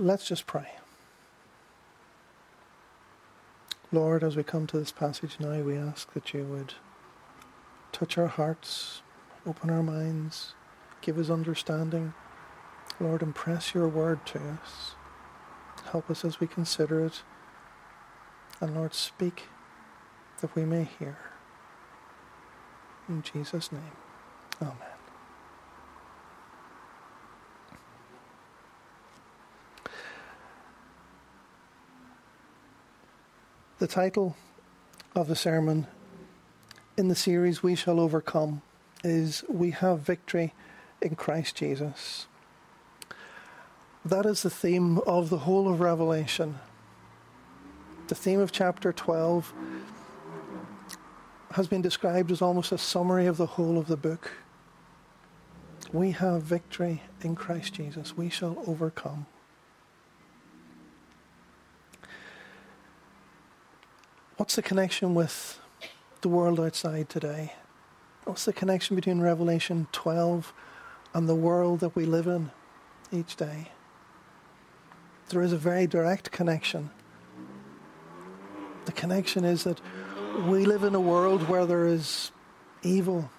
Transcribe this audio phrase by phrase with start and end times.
[0.00, 0.66] Let's just pray.
[3.92, 6.72] Lord, as we come to this passage now, we ask that you would
[7.92, 9.02] touch our hearts,
[9.46, 10.54] open our minds,
[11.02, 12.14] give us understanding.
[12.98, 14.94] Lord, impress your word to us.
[15.92, 17.22] Help us as we consider it.
[18.58, 19.48] And Lord, speak
[20.40, 21.18] that we may hear.
[23.06, 23.92] In Jesus' name,
[24.62, 24.89] Amen.
[33.80, 34.36] The title
[35.14, 35.86] of the sermon
[36.98, 38.60] in the series We Shall Overcome
[39.02, 40.52] is We Have Victory
[41.00, 42.26] in Christ Jesus.
[44.04, 46.58] That is the theme of the whole of Revelation.
[48.08, 49.54] The theme of chapter 12
[51.52, 54.32] has been described as almost a summary of the whole of the book.
[55.90, 58.14] We have victory in Christ Jesus.
[58.14, 59.24] We shall overcome.
[64.40, 65.60] What's the connection with
[66.22, 67.52] the world outside today?
[68.24, 70.54] What's the connection between Revelation 12
[71.12, 72.50] and the world that we live in
[73.12, 73.70] each day?
[75.28, 76.88] There is a very direct connection.
[78.86, 79.78] The connection is that
[80.48, 82.32] we live in a world where there is
[82.82, 83.30] evil.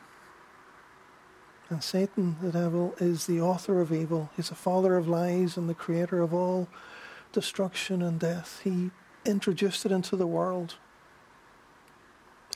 [1.69, 4.30] And Satan, the devil, is the author of evil.
[4.36, 6.67] He's the father of lies and the creator of all
[7.31, 8.61] destruction and death.
[8.63, 8.91] He
[9.25, 10.75] introduced it into the world.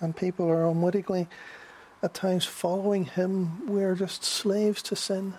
[0.02, 1.28] And people are unwittingly,
[2.04, 3.66] at times, following him.
[3.68, 5.36] We're just slaves to sin.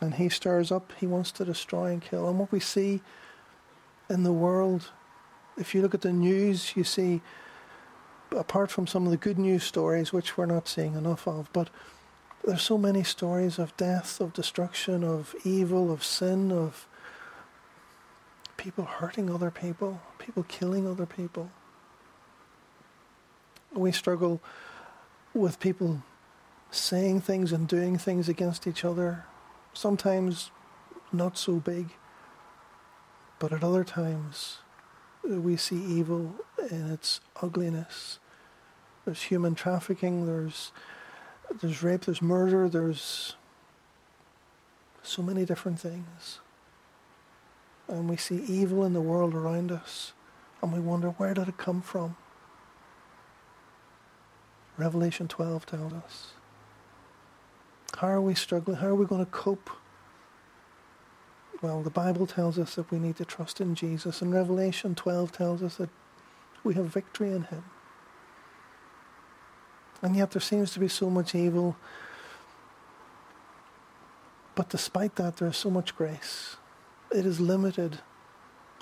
[0.00, 2.28] And he stirs up, he wants to destroy and kill.
[2.28, 3.00] And what we see
[4.10, 4.90] in the world,
[5.56, 7.20] if you look at the news, you see,
[8.32, 11.70] apart from some of the good news stories, which we're not seeing enough of, but
[12.44, 16.88] there's so many stories of death, of destruction, of evil, of sin, of
[18.56, 21.50] people hurting other people, people killing other people.
[23.74, 24.40] We struggle
[25.34, 26.02] with people
[26.70, 29.24] saying things and doing things against each other,
[29.72, 30.50] sometimes
[31.12, 31.88] not so big,
[33.38, 34.58] but at other times
[35.28, 36.34] uh, we see evil
[36.70, 38.18] in its ugliness.
[39.04, 40.72] There's human trafficking, there's
[41.60, 43.34] there's rape, there's murder, there's
[45.02, 46.38] so many different things
[47.92, 50.14] and we see evil in the world around us
[50.62, 52.16] and we wonder where did it come from?
[54.78, 56.32] Revelation 12 tells us.
[57.98, 58.78] How are we struggling?
[58.78, 59.68] How are we going to cope?
[61.60, 65.30] Well, the Bible tells us that we need to trust in Jesus, and Revelation 12
[65.30, 65.90] tells us that
[66.64, 67.64] we have victory in Him.
[70.00, 71.76] And yet there seems to be so much evil.
[74.54, 76.56] But despite that, there is so much grace
[77.14, 78.00] it is limited.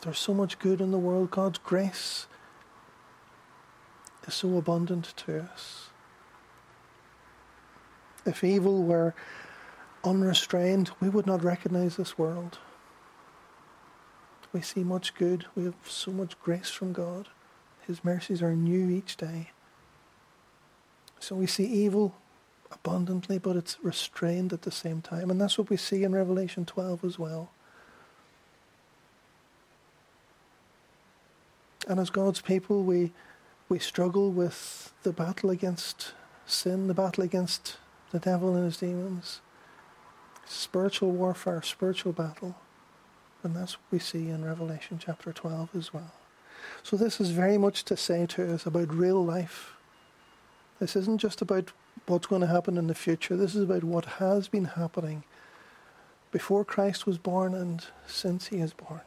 [0.03, 1.31] There's so much good in the world.
[1.31, 2.27] God's grace
[4.27, 5.91] is so abundant to us.
[8.25, 9.15] If evil were
[10.05, 12.59] unrestrained, we would not recognize this world.
[14.53, 15.47] We see much good.
[15.55, 17.29] We have so much grace from God.
[17.87, 19.51] His mercies are new each day.
[21.19, 22.15] So we see evil
[22.73, 25.31] abundantly, but it's restrained at the same time.
[25.31, 27.51] And that's what we see in Revelation 12 as well.
[31.89, 33.13] And as God's people, we,
[33.69, 36.13] we struggle with the battle against
[36.47, 37.77] sin, the battle against
[38.11, 39.41] the devil and his demons.
[40.47, 42.57] Spiritual warfare, spiritual battle.
[43.43, 46.13] And that's what we see in Revelation chapter 12 as well.
[46.83, 49.75] So this is very much to say to us about real life.
[50.79, 51.73] This isn't just about
[52.07, 53.37] what's going to happen in the future.
[53.37, 55.25] This is about what has been happening
[56.33, 59.01] before Christ was born and since he is born.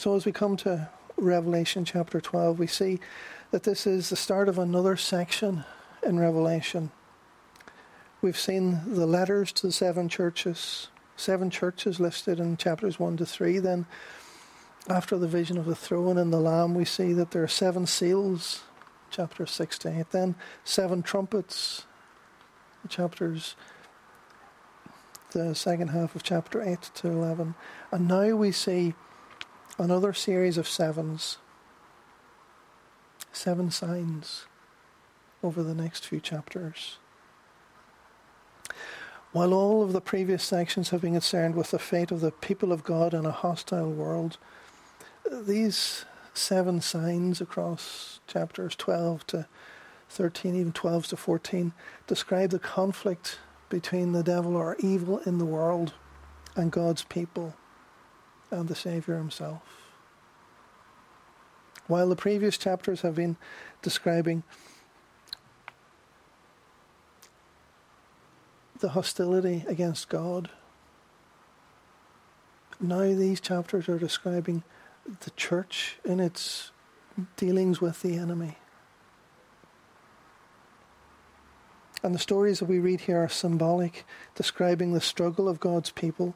[0.00, 0.88] So as we come to
[1.18, 3.00] Revelation chapter 12, we see
[3.50, 5.66] that this is the start of another section
[6.02, 6.90] in Revelation.
[8.22, 13.26] We've seen the letters to the seven churches, seven churches listed in chapters 1 to
[13.26, 13.58] 3.
[13.58, 13.84] Then,
[14.88, 17.86] after the vision of the throne and the Lamb, we see that there are seven
[17.86, 18.62] seals,
[19.10, 20.12] chapter 6 to 8.
[20.12, 20.34] Then,
[20.64, 21.84] seven trumpets,
[22.88, 23.54] chapters,
[25.32, 27.54] the second half of chapter 8 to 11.
[27.92, 28.94] And now we see
[29.78, 31.38] another series of sevens,
[33.32, 34.46] seven signs
[35.42, 36.98] over the next few chapters.
[39.32, 42.72] While all of the previous sections have been concerned with the fate of the people
[42.72, 44.38] of God in a hostile world,
[45.30, 49.46] these seven signs across chapters 12 to
[50.08, 51.72] 13, even 12 to 14,
[52.08, 53.38] describe the conflict
[53.68, 55.94] between the devil or evil in the world
[56.56, 57.54] and God's people
[58.50, 59.62] and the Saviour himself.
[61.86, 63.36] While the previous chapters have been
[63.82, 64.42] describing
[68.78, 70.50] the hostility against God,
[72.80, 74.62] now these chapters are describing
[75.20, 76.70] the church in its
[77.36, 78.56] dealings with the enemy.
[82.02, 86.34] And the stories that we read here are symbolic, describing the struggle of God's people.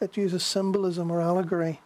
[0.00, 1.80] It uses symbolism or allegory.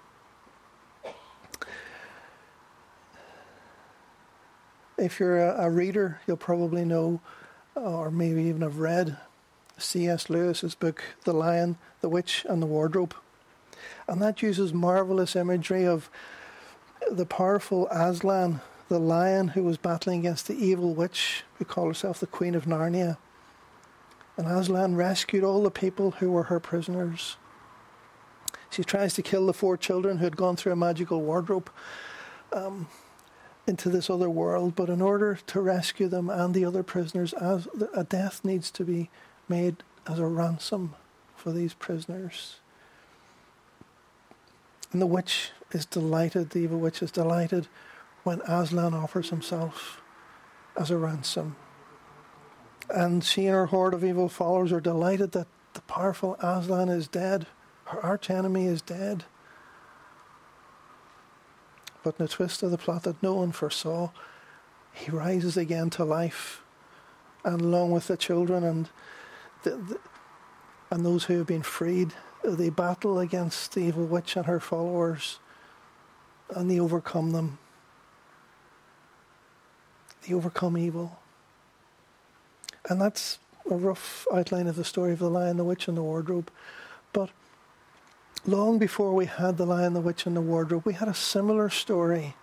[4.96, 7.20] If you're a, a reader, you'll probably know,
[7.74, 9.16] or maybe even have read,
[9.76, 10.30] C.S.
[10.30, 13.14] Lewis's book, The Lion, the Witch, and the Wardrobe.
[14.06, 16.08] And that uses marvelous imagery of
[17.10, 22.20] the powerful Aslan, the lion who was battling against the evil witch who called herself
[22.20, 23.16] the Queen of Narnia.
[24.36, 27.36] And Aslan rescued all the people who were her prisoners.
[28.74, 31.70] She tries to kill the four children who had gone through a magical wardrobe
[32.52, 32.88] um,
[33.68, 37.68] into this other world, but in order to rescue them and the other prisoners, as
[37.94, 39.10] a death needs to be
[39.48, 40.96] made as a ransom
[41.36, 42.56] for these prisoners.
[44.90, 47.68] And the witch is delighted, the evil witch is delighted
[48.24, 50.00] when Aslan offers himself
[50.76, 51.54] as a ransom.
[52.90, 57.06] And she and her horde of evil followers are delighted that the powerful Aslan is
[57.06, 57.46] dead,
[57.86, 59.24] her arch enemy is dead.
[62.02, 64.10] But in a twist of the plot that no one foresaw,
[64.92, 66.62] he rises again to life,
[67.44, 68.88] and along with the children and
[69.64, 69.98] the, the,
[70.90, 72.12] and those who have been freed,
[72.44, 75.38] they battle against the evil witch and her followers,
[76.50, 77.58] and they overcome them.
[80.26, 81.18] They overcome evil.
[82.88, 83.38] And that's
[83.70, 86.50] a rough outline of the story of the lion, the witch, and the wardrobe.
[87.12, 87.30] But
[88.46, 91.68] long before we had the lion, the witch, and the wardrobe, we had a similar
[91.70, 92.36] story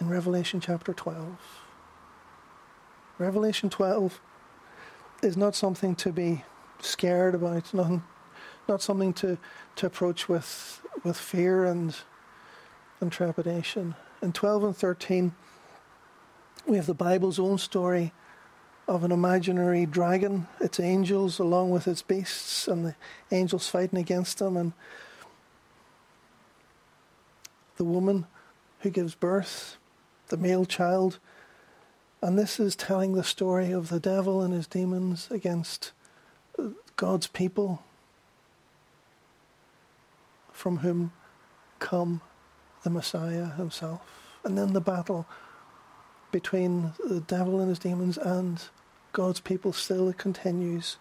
[0.00, 1.36] in Revelation chapter 12.
[3.18, 4.20] Revelation 12
[5.22, 6.44] is not something to be
[6.80, 8.00] scared about, not,
[8.68, 9.38] not something to,
[9.76, 11.96] to approach with, with fear and,
[13.00, 13.94] and trepidation.
[14.20, 15.34] In 12 and 13,
[16.66, 18.12] we have the Bible's own story
[18.88, 22.94] of an imaginary dragon, its angels along with its beasts, and the
[23.30, 24.72] angels fighting against them, and
[27.76, 28.26] the woman
[28.80, 29.76] who gives birth,
[30.28, 31.18] the male child.
[32.20, 35.92] And this is telling the story of the devil and his demons against
[36.58, 37.82] uh, God's people,
[40.52, 41.12] from whom
[41.78, 42.20] come
[42.82, 44.00] the Messiah himself.
[44.44, 45.26] And then the battle
[46.32, 48.60] between the devil and his demons and
[49.12, 50.96] God's people still continues.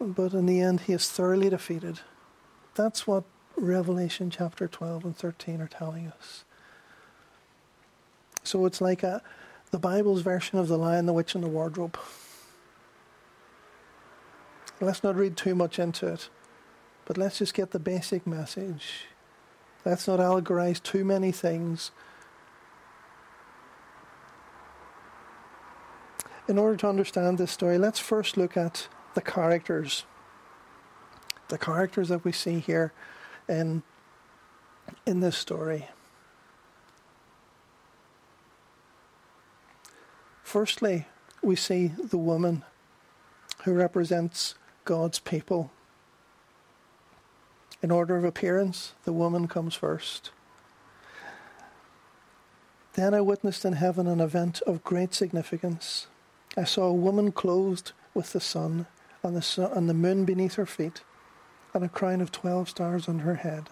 [0.00, 2.00] But in the end, he is thoroughly defeated.
[2.74, 3.24] That's what
[3.56, 6.44] Revelation chapter 12 and 13 are telling us.
[8.42, 9.22] So it's like a,
[9.70, 11.98] the Bible's version of the lion, the witch, and the wardrobe.
[14.80, 16.28] Let's not read too much into it,
[17.04, 19.06] but let's just get the basic message.
[19.84, 21.92] Let's not allegorize too many things.
[26.46, 30.04] In order to understand this story, let's first look at the characters.
[31.48, 32.92] The characters that we see here
[33.48, 33.82] in,
[35.06, 35.88] in this story.
[40.42, 41.06] Firstly,
[41.42, 42.62] we see the woman
[43.64, 45.70] who represents God's people.
[47.82, 50.30] In order of appearance, the woman comes first.
[52.92, 56.06] Then I witnessed in heaven an event of great significance.
[56.56, 58.86] I saw a woman clothed with the sun
[59.22, 61.02] and the, sun, and the moon beneath her feet,
[61.72, 63.70] and a crown of twelve stars on her head.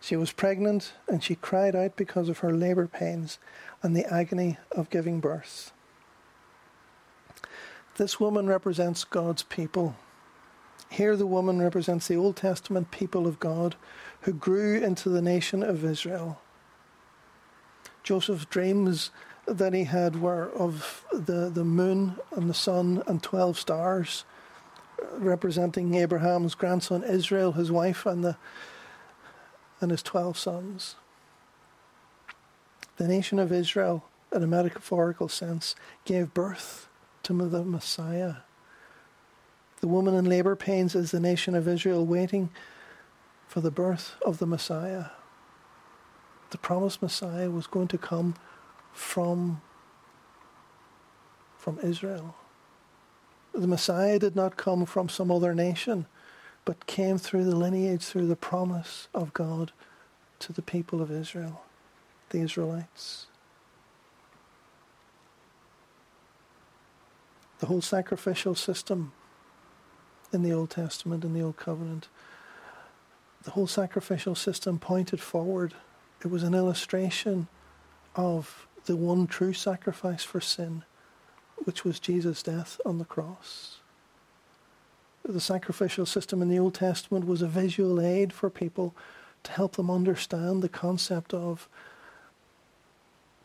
[0.00, 3.38] She was pregnant, and she cried out because of her labour pains
[3.82, 5.72] and the agony of giving birth.
[7.96, 9.96] This woman represents God's people.
[10.88, 13.76] Here, the woman represents the Old Testament people of God
[14.22, 16.40] who grew into the nation of Israel.
[18.02, 19.10] Joseph's dreams
[19.50, 24.24] that he had were of the, the moon and the sun and 12 stars,
[25.02, 28.36] uh, representing Abraham's grandson Israel, his wife, and, the,
[29.80, 30.94] and his 12 sons.
[32.96, 36.88] The nation of Israel, in a metaphorical sense, gave birth
[37.24, 38.36] to the Messiah.
[39.80, 42.50] The woman in labor pains is the nation of Israel waiting
[43.48, 45.06] for the birth of the Messiah.
[46.50, 48.34] The promised Messiah was going to come
[48.92, 49.60] from
[51.60, 52.34] from Israel.
[53.52, 56.06] The Messiah did not come from some other nation,
[56.64, 59.72] but came through the lineage, through the promise of God
[60.38, 61.62] to the people of Israel,
[62.30, 63.26] the Israelites.
[67.58, 69.12] The whole sacrificial system
[70.32, 72.08] in the Old Testament, in the Old Covenant,
[73.42, 75.74] the whole sacrificial system pointed forward.
[76.22, 77.48] It was an illustration
[78.14, 80.84] of the one true sacrifice for sin,
[81.64, 83.78] which was Jesus' death on the cross.
[85.24, 88.94] The sacrificial system in the Old Testament was a visual aid for people
[89.42, 91.68] to help them understand the concept of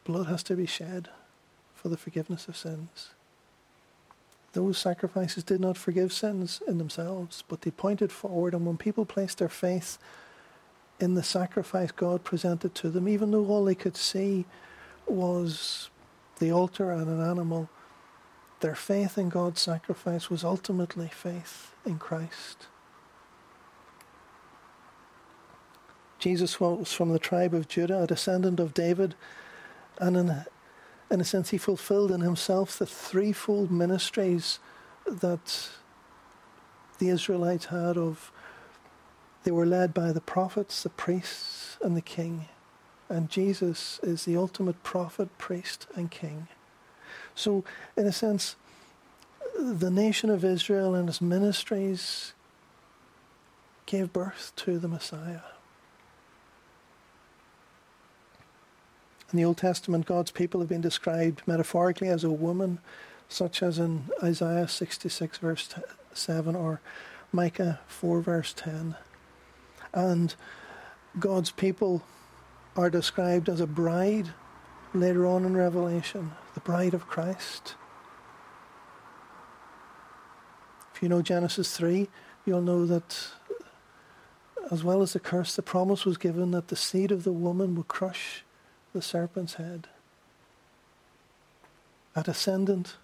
[0.03, 1.09] blood has to be shed
[1.73, 3.09] for the forgiveness of sins.
[4.53, 9.05] Those sacrifices did not forgive sins in themselves, but they pointed forward, and when people
[9.05, 9.97] placed their faith
[10.99, 14.45] in the sacrifice God presented to them, even though all they could see
[15.07, 15.89] was
[16.39, 17.69] the altar and an animal,
[18.59, 22.67] their faith in God's sacrifice was ultimately faith in Christ.
[26.19, 29.15] Jesus was from the tribe of Judah, a descendant of David,
[29.99, 30.45] and in a,
[31.11, 34.59] in a sense, he fulfilled in himself the threefold ministries
[35.05, 35.69] that
[36.97, 38.31] the Israelites had of
[39.43, 42.47] they were led by the prophets, the priests, and the king.
[43.09, 46.47] And Jesus is the ultimate prophet, priest, and king.
[47.35, 47.63] So,
[47.95, 48.55] in a sense,
[49.59, 52.33] the nation of Israel and its ministries
[53.85, 55.41] gave birth to the Messiah.
[59.31, 62.79] In the Old Testament, God's people have been described metaphorically as a woman,
[63.27, 65.69] such as in Isaiah 66, verse
[66.13, 66.79] 7, or
[67.31, 68.95] Micah 4, verse 10.
[69.93, 70.35] And
[71.19, 72.03] God's people
[72.75, 74.29] are described as a bride
[74.93, 77.75] later on in Revelation, the bride of Christ.
[80.93, 82.07] If you know Genesis 3,
[82.45, 83.27] you'll know that
[84.71, 87.75] as well as the curse, the promise was given that the seed of the woman
[87.75, 88.43] would crush
[88.93, 89.87] the serpent's head.
[92.15, 92.95] A descendant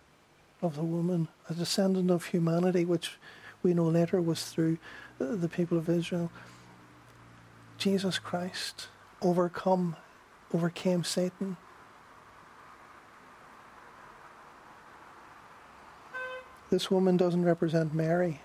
[0.62, 3.18] of the woman, a descendant of humanity, which
[3.62, 4.78] we know later was through
[5.20, 6.32] uh, the people of Israel.
[7.78, 8.88] Jesus Christ
[9.22, 9.96] overcome,
[10.54, 11.58] overcame Satan.
[16.70, 18.42] This woman doesn't represent Mary,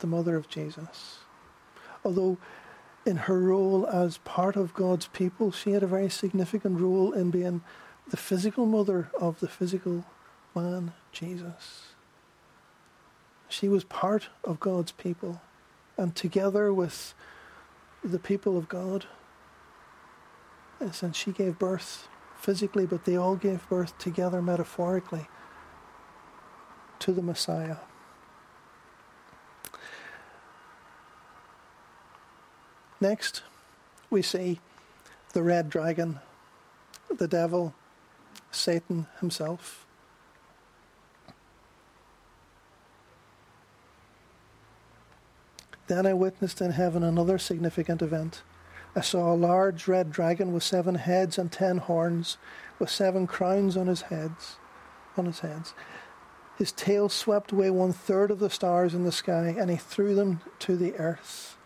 [0.00, 1.18] the mother of Jesus.
[2.04, 2.38] Although
[3.04, 7.30] in her role as part of God's people, she had a very significant role in
[7.30, 7.62] being
[8.08, 10.04] the physical mother of the physical
[10.54, 11.94] man, Jesus.
[13.48, 15.40] She was part of God's people,
[15.96, 17.14] and together with
[18.04, 19.06] the people of God,
[20.82, 25.28] and she gave birth physically, but they all gave birth together metaphorically
[26.98, 27.76] to the Messiah.
[33.00, 33.42] Next,
[34.10, 34.60] we see
[35.32, 36.18] the red dragon,
[37.08, 37.74] the devil,
[38.50, 39.86] Satan himself.
[45.86, 48.42] Then I witnessed in heaven another significant event.
[48.94, 52.36] I saw a large red dragon with seven heads and ten horns,
[52.78, 54.56] with seven crowns on his heads.
[55.16, 55.74] On his heads,
[56.56, 60.14] his tail swept away one third of the stars in the sky, and he threw
[60.14, 61.56] them to the earth.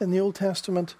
[0.00, 0.94] In the Old Testament,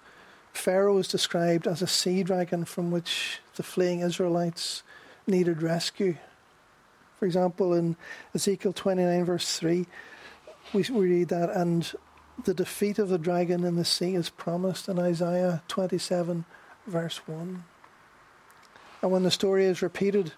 [0.51, 4.83] Pharaoh is described as a sea dragon from which the fleeing Israelites
[5.25, 6.17] needed rescue.
[7.17, 7.95] For example, in
[8.33, 9.85] Ezekiel 29, verse 3,
[10.73, 11.89] we read that, and
[12.45, 16.45] the defeat of the dragon in the sea is promised in Isaiah 27,
[16.87, 17.63] verse 1.
[19.01, 20.33] And when the story is repeated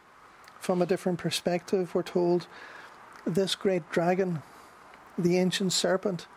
[0.60, 2.48] from a different perspective, we're told
[3.26, 4.42] this great dragon,
[5.18, 6.28] the ancient serpent,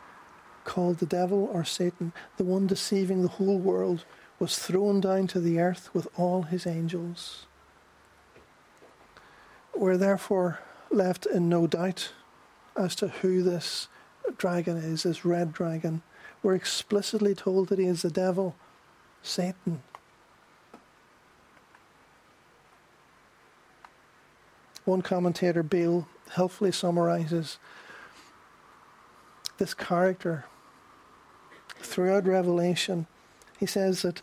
[0.65, 4.05] called the devil or Satan, the one deceiving the whole world,
[4.39, 7.47] was thrown down to the earth with all his angels.
[9.75, 12.13] We're therefore left in no doubt
[12.77, 13.89] as to who this
[14.37, 16.03] dragon is, this red dragon.
[16.43, 18.55] We're explicitly told that he is the devil,
[19.23, 19.83] Satan.
[24.85, 27.59] One commentator, Beale, helpfully summarizes
[29.59, 30.45] this character
[31.79, 33.07] throughout Revelation,
[33.59, 34.21] he says that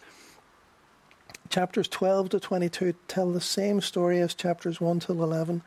[1.49, 5.61] chapters 12 to 22 tell the same story as chapters 1 to 11,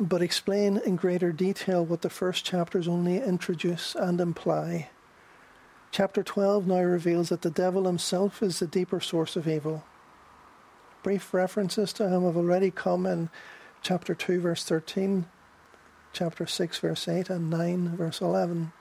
[0.00, 4.90] but explain in greater detail what the first chapters only introduce and imply.
[5.90, 9.84] Chapter 12 now reveals that the devil himself is the deeper source of evil.
[11.02, 13.30] Brief references to him have already come in
[13.82, 15.26] chapter 2, verse 13,
[16.12, 18.72] chapter 6, verse 8, and 9, verse 11.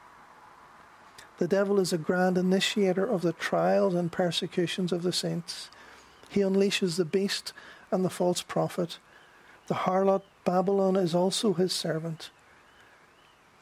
[1.37, 5.69] The devil is a grand initiator of the trials and persecutions of the saints.
[6.29, 7.53] He unleashes the beast
[7.91, 8.97] and the false prophet.
[9.67, 12.29] The harlot Babylon is also his servant.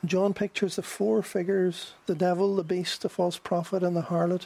[0.06, 4.46] John pictures the four figures the devil, the beast, the false prophet, and the harlot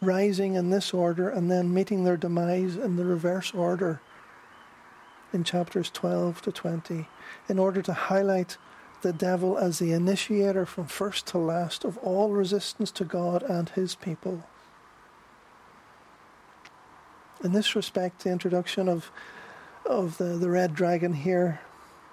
[0.00, 4.00] rising in this order and then meeting their demise in the reverse order
[5.34, 7.06] in chapters 12 to 20
[7.50, 8.56] in order to highlight
[9.02, 13.68] the devil as the initiator from first to last of all resistance to God and
[13.68, 14.42] his people.
[17.44, 19.10] In this respect, the introduction of,
[19.88, 21.60] of the, the red dragon here,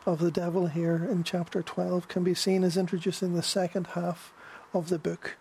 [0.05, 4.33] of the devil here in chapter 12, can be seen as introducing the second half
[4.73, 5.35] of the book.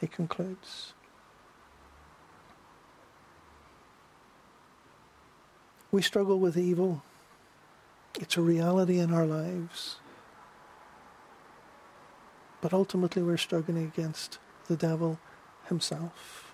[0.00, 0.94] He concludes.
[5.90, 7.02] We struggle with evil.
[8.20, 9.96] It's a reality in our lives.
[12.60, 15.18] But ultimately, we're struggling against the devil
[15.68, 16.52] himself.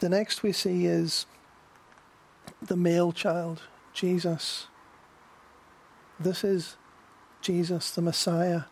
[0.00, 1.26] The next we see is
[2.66, 4.66] the male child, Jesus.
[6.18, 6.76] This is
[7.40, 8.62] Jesus, the Messiah,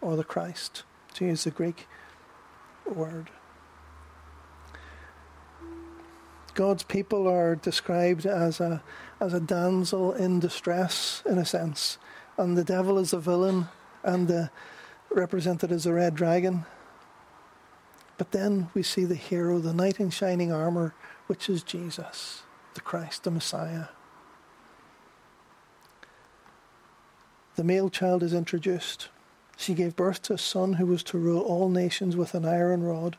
[0.00, 0.84] or the Christ,
[1.14, 1.86] to use the Greek
[2.86, 3.30] word.
[6.54, 8.82] God's people are described as a
[9.20, 11.98] as a damsel in distress, in a sense,
[12.38, 13.68] and the devil is a villain,
[14.02, 14.50] and
[15.10, 16.64] represented as a red dragon.
[18.18, 20.94] But then we see the hero, the knight in shining armor,
[21.26, 22.42] which is Jesus,
[22.76, 23.86] the Christ, the Messiah.
[27.56, 29.08] The male child is introduced.
[29.56, 32.84] She gave birth to a son who was to rule all nations with an iron
[32.84, 33.16] rod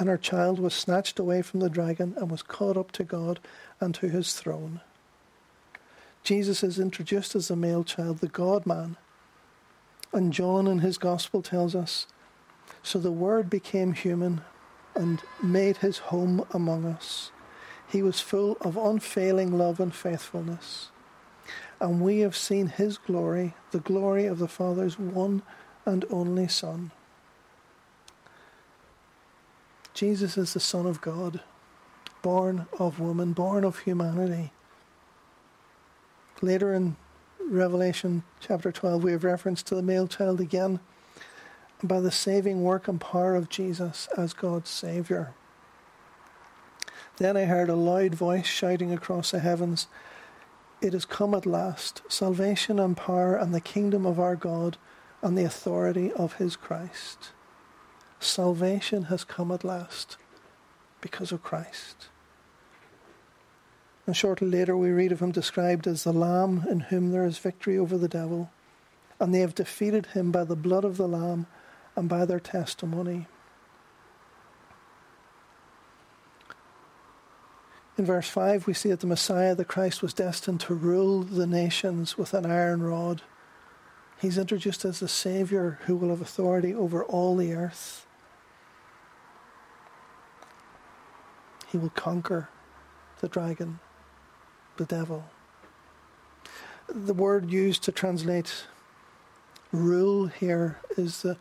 [0.00, 3.38] and her child was snatched away from the dragon and was caught up to God
[3.80, 4.80] and to his throne.
[6.22, 8.96] Jesus is introduced as the male child, the God man.
[10.10, 12.06] And John in his gospel tells us
[12.82, 14.40] So the Word became human
[14.94, 17.30] and made his home among us.
[17.90, 20.90] He was full of unfailing love and faithfulness.
[21.80, 25.42] And we have seen his glory, the glory of the Father's one
[25.84, 26.92] and only Son.
[29.92, 31.40] Jesus is the Son of God,
[32.22, 34.52] born of woman, born of humanity.
[36.40, 36.96] Later in
[37.44, 40.78] Revelation chapter 12, we have reference to the male child again
[41.82, 45.34] by the saving work and power of Jesus as God's Saviour.
[47.20, 49.88] Then I heard a loud voice shouting across the heavens,
[50.80, 54.78] It has come at last, salvation and power and the kingdom of our God
[55.20, 57.32] and the authority of his Christ.
[58.20, 60.16] Salvation has come at last
[61.02, 62.08] because of Christ.
[64.06, 67.36] And shortly later, we read of him described as the Lamb in whom there is
[67.36, 68.50] victory over the devil,
[69.20, 71.46] and they have defeated him by the blood of the Lamb
[71.96, 73.26] and by their testimony.
[78.00, 81.46] In verse 5, we see that the Messiah, the Christ, was destined to rule the
[81.46, 83.20] nations with an iron rod.
[84.18, 88.06] He's introduced as the Saviour who will have authority over all the earth.
[91.70, 92.48] He will conquer
[93.20, 93.80] the dragon,
[94.78, 95.26] the devil.
[96.88, 98.64] The word used to translate
[99.72, 101.36] rule here is the,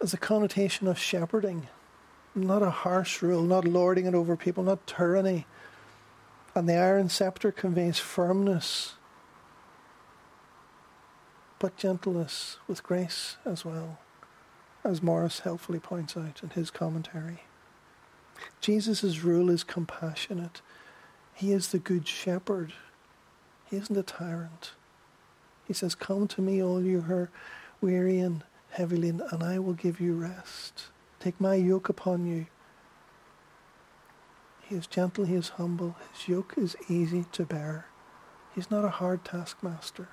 [0.00, 1.66] is a connotation of shepherding,
[2.36, 5.44] not a harsh rule, not lording it over people, not tyranny.
[6.58, 8.94] And the iron scepter conveys firmness,
[11.60, 14.00] but gentleness with grace as well,
[14.82, 17.44] as Morris helpfully points out in his commentary.
[18.60, 20.60] Jesus' rule is compassionate.
[21.32, 22.72] He is the good shepherd.
[23.66, 24.72] He isn't a tyrant.
[25.64, 27.30] He says, Come to me, all you who are
[27.80, 30.86] weary and heavy laden, and I will give you rest.
[31.20, 32.46] Take my yoke upon you.
[34.68, 37.86] He is gentle, he is humble, his yoke is easy to bear.
[38.54, 40.08] He's not a hard taskmaster.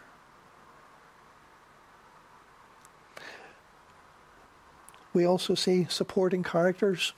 [5.13, 7.13] We also see supporting characters.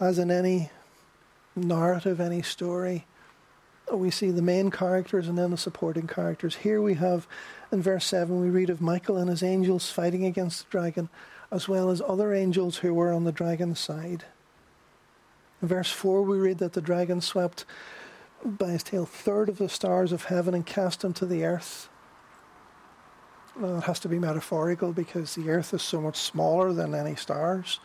[0.00, 0.70] as in any
[1.56, 3.06] narrative, any story,
[3.92, 6.56] we see the main characters and then the supporting characters.
[6.56, 7.26] Here we have,
[7.72, 11.08] in verse 7, we read of Michael and his angels fighting against the dragon,
[11.50, 14.24] as well as other angels who were on the dragon's side.
[15.62, 17.64] In verse 4, we read that the dragon swept
[18.44, 21.88] by his tail third of the stars of heaven and cast them to the earth.
[23.58, 27.16] Well, it has to be metaphorical because the earth is so much smaller than any
[27.16, 27.80] stars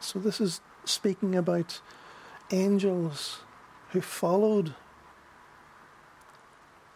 [0.00, 1.80] So this is speaking about
[2.50, 3.40] angels
[3.90, 4.74] who followed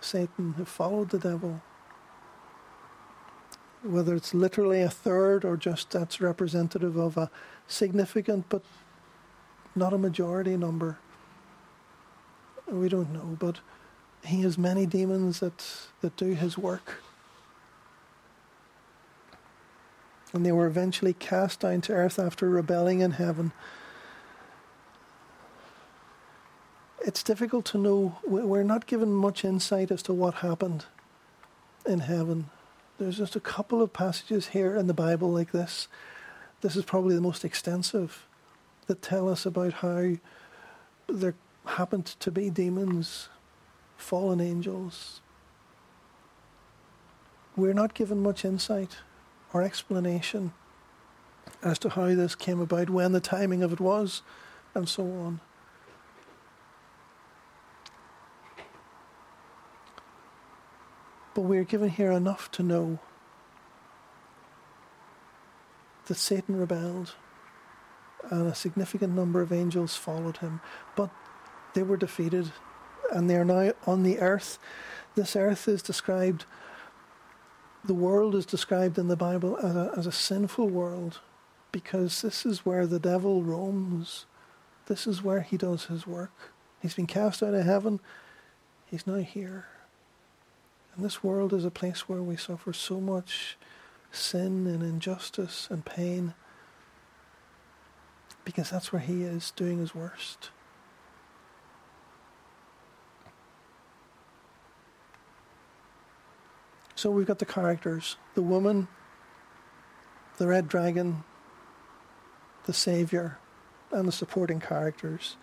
[0.01, 1.61] Satan, who followed the devil.
[3.83, 7.31] Whether it's literally a third or just that's representative of a
[7.67, 8.63] significant but
[9.75, 10.99] not a majority number.
[12.67, 13.61] We don't know, but
[14.25, 17.03] he has many demons that, that do his work.
[20.33, 23.53] And they were eventually cast down to earth after rebelling in heaven.
[27.05, 28.19] It's difficult to know.
[28.25, 30.85] We're not given much insight as to what happened
[31.87, 32.51] in heaven.
[33.01, 35.89] There's just a couple of passages here in the Bible like this.
[36.61, 38.27] This is probably the most extensive
[38.89, 40.17] that tell us about how
[41.09, 41.35] there
[41.65, 43.31] happened to be demons,
[43.97, 45.23] fallen angels.
[47.57, 48.99] We're not given much insight
[49.55, 50.53] or explanation
[51.63, 54.21] as to how this came about, when the timing of it was,
[54.75, 55.41] and so on.
[61.35, 62.99] But we're given here enough to know
[66.07, 67.15] that Satan rebelled
[68.29, 70.61] and a significant number of angels followed him.
[70.97, 71.11] But
[71.75, 72.53] they were defeated,
[73.13, 74.59] and they are now on the earth.
[75.15, 76.45] This earth is described,
[77.85, 81.21] the world is described in the Bible as a, as a sinful world
[81.73, 84.27] because this is where the devil roams.
[84.87, 86.33] This is where he does his work.
[86.81, 88.01] He's been cast out of heaven,
[88.87, 89.67] he's now here.
[90.95, 93.57] And this world is a place where we suffer so much
[94.11, 96.35] sin and injustice and pain
[98.45, 100.51] because that's where he is doing his worst.
[106.95, 108.89] So we've got the characters the woman,
[110.37, 111.25] the red dragon,
[112.67, 113.39] the savior,
[113.91, 115.37] and the supporting characters.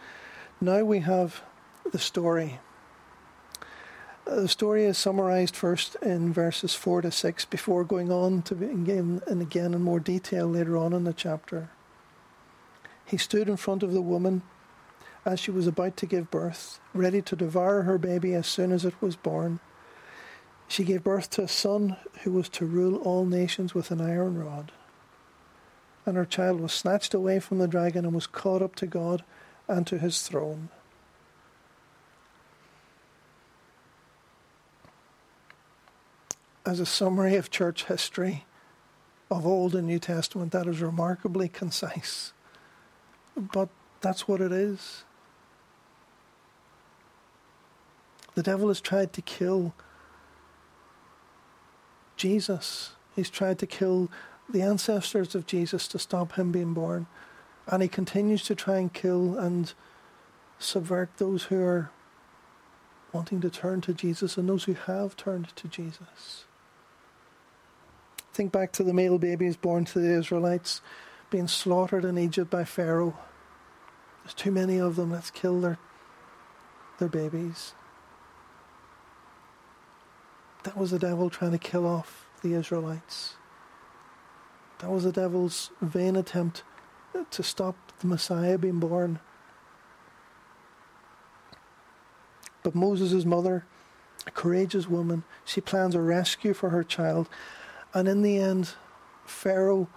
[0.62, 1.42] Now we have
[1.92, 2.60] the story.
[4.30, 9.22] The story is summarized first in verses 4 to 6 before going on to again
[9.26, 11.70] and again in more detail later on in the chapter.
[13.06, 14.42] He stood in front of the woman
[15.26, 18.84] as she was about to give birth, ready to devour her baby as soon as
[18.84, 19.62] it was born.
[20.68, 24.38] She gave birth to a son who was to rule all nations with an iron
[24.38, 24.74] rod.
[26.06, 29.24] And her child was snatched away from the dragon and was caught up to God
[29.70, 30.68] and to his throne.
[36.68, 38.44] As a summary of church history
[39.32, 42.34] of Old and New Testament, that is remarkably concise.
[43.38, 43.70] But
[44.02, 45.06] that's what it is.
[48.36, 49.74] The devil has tried to kill
[52.18, 52.92] Jesus.
[53.16, 54.12] He's tried to kill
[54.50, 57.08] the ancestors of Jesus to stop him being born.
[57.68, 59.72] And he continues to try and kill and
[60.60, 61.92] subvert those who are
[63.14, 66.44] wanting to turn to Jesus and those who have turned to Jesus.
[68.38, 70.82] Think back to the male babies born to the Israelites
[71.32, 73.17] being slaughtered in Egypt by Pharaoh.
[74.23, 75.10] There's too many of them.
[75.10, 75.80] Let's kill their,
[77.00, 77.73] their babies.
[80.65, 83.38] That was the devil trying to kill off the Israelites.
[84.82, 86.62] That was the devil's vain attempt
[87.32, 89.19] to stop the Messiah being born.
[92.62, 93.65] But Moses' mother,
[94.28, 97.28] a courageous woman, she plans a rescue for her child.
[97.93, 98.73] And in the end,
[99.26, 99.88] Pharaoh,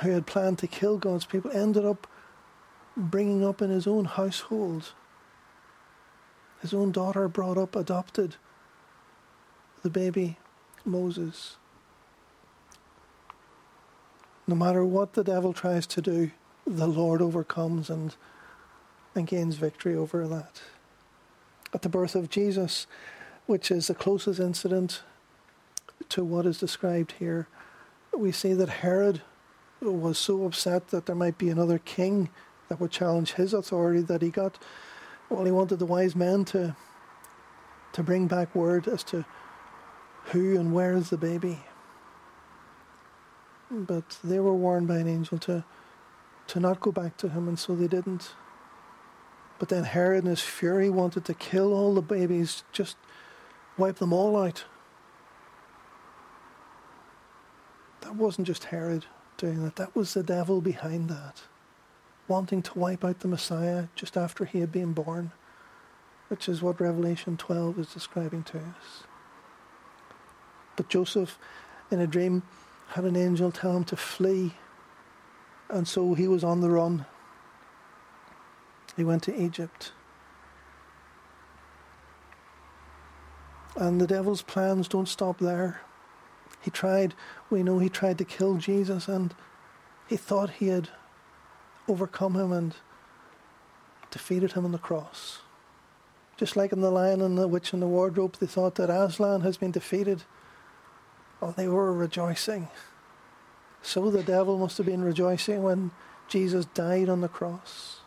[0.00, 2.06] who had planned to kill God's people, ended up
[2.96, 4.92] bringing up in his own household.
[6.62, 8.36] His own daughter brought up, adopted
[9.82, 10.38] the baby
[10.84, 11.56] Moses.
[14.46, 16.30] No matter what the devil tries to do,
[16.66, 18.14] the Lord overcomes and,
[19.14, 20.62] and gains victory over that.
[21.72, 22.86] At the birth of Jesus,
[23.46, 25.02] which is the closest incident
[26.10, 27.48] to what is described here,
[28.16, 29.22] we see that Herod
[29.80, 32.30] was so upset that there might be another king
[32.68, 34.58] that would challenge his authority that he got.
[35.28, 36.76] Well, he wanted the wise men to
[37.92, 39.24] to bring back word as to
[40.26, 41.60] who and where is the baby.
[43.70, 45.64] But they were warned by an angel to
[46.48, 48.32] to not go back to him, and so they didn't.
[49.58, 52.96] But then Herod, in his fury, wanted to kill all the babies, just
[53.78, 54.64] wipe them all out.
[58.04, 61.42] That wasn't just Herod doing that, that was the devil behind that
[62.28, 65.32] wanting to wipe out the Messiah just after he had been born,
[66.28, 69.04] which is what Revelation 12 is describing to us.
[70.76, 71.38] But Joseph,
[71.90, 72.42] in a dream,
[72.88, 74.54] had an angel tell him to flee
[75.70, 77.06] And so he was on the run.
[78.96, 79.92] He went to Egypt.
[83.76, 85.80] And the devil's plans don't stop there.
[86.60, 87.14] He tried,
[87.50, 89.34] we know he tried to kill Jesus and
[90.06, 90.88] he thought he had
[91.88, 92.74] overcome him and
[94.10, 95.40] defeated him on the cross.
[96.36, 99.42] Just like in the Lion and the Witch in the Wardrobe, they thought that Aslan
[99.42, 100.24] has been defeated.
[101.40, 102.68] Oh, they were rejoicing.
[103.82, 105.90] So the devil must have been rejoicing when
[106.26, 108.00] Jesus died on the cross.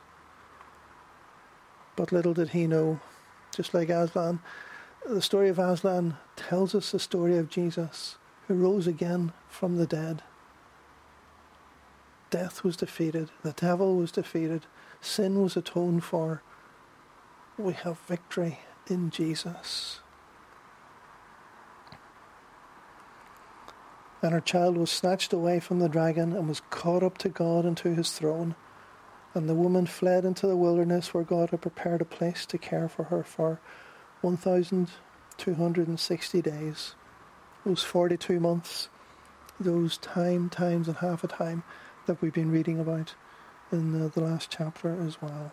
[1.96, 3.00] But little did he know,
[3.56, 4.40] just like Aslan,
[5.08, 9.86] the story of Aslan tells us the story of Jesus, who rose again from the
[9.86, 10.24] dead.
[12.30, 14.66] Death was defeated, the devil was defeated,
[15.00, 16.42] sin was atoned for.
[17.58, 20.02] We have victory in Jesus.
[24.22, 27.64] And her child was snatched away from the dragon and was caught up to God
[27.66, 28.56] and to his throne.
[29.34, 32.90] And the woman fled into the wilderness where God had prepared a place to care
[32.90, 33.62] for her for
[34.22, 36.96] 1,260 days.
[37.68, 38.88] Those 42 months,
[39.60, 41.64] those time, times, and half a time
[42.06, 43.14] that we've been reading about
[43.74, 45.52] in the, the last chapter as well.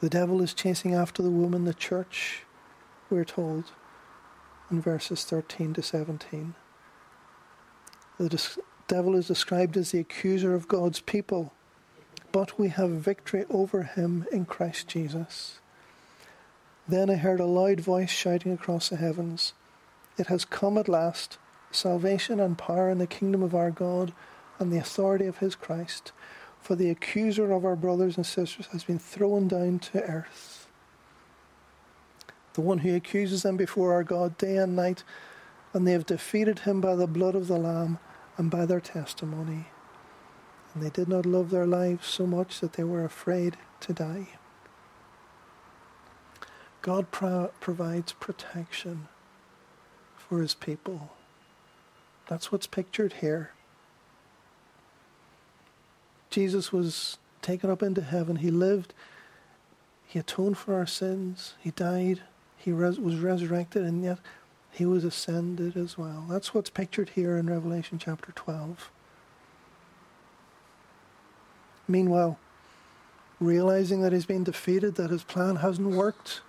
[0.00, 2.42] The devil is chasing after the woman, the church,
[3.08, 3.72] we're told
[4.70, 6.54] in verses 13 to 17.
[8.18, 11.54] The devil is described as the accuser of God's people,
[12.32, 15.60] but we have victory over him in Christ Jesus.
[16.88, 19.54] Then I heard a loud voice shouting across the heavens
[20.16, 21.38] It has come at last
[21.72, 24.12] salvation and power in the kingdom of our God
[24.58, 26.12] and the authority of his Christ.
[26.60, 30.68] For the accuser of our brothers and sisters has been thrown down to earth.
[32.54, 35.04] The one who accuses them before our God day and night,
[35.72, 37.98] and they have defeated him by the blood of the Lamb
[38.36, 39.66] and by their testimony.
[40.72, 44.28] And they did not love their lives so much that they were afraid to die.
[46.86, 49.08] God pro- provides protection
[50.16, 51.10] for his people.
[52.28, 53.50] That's what's pictured here.
[56.30, 58.36] Jesus was taken up into heaven.
[58.36, 58.94] He lived.
[60.06, 61.54] He atoned for our sins.
[61.58, 62.20] He died.
[62.56, 64.18] He res- was resurrected, and yet
[64.70, 66.24] he was ascended as well.
[66.30, 68.92] That's what's pictured here in Revelation chapter 12.
[71.88, 72.38] Meanwhile,
[73.40, 76.42] realizing that he's been defeated, that his plan hasn't worked,